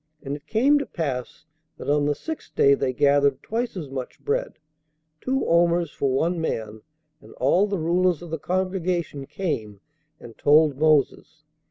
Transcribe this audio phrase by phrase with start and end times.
[0.23, 1.45] And it came to pass,
[1.77, 4.53] that on the sixth day they gathered twice as much bread,
[5.23, 6.81] two omers for one man;
[7.21, 9.79] and all the rulers of the congregation came
[10.19, 11.43] and told Moses.